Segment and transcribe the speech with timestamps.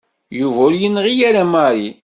[0.39, 1.89] Yuba ur yenɣi ara Mary.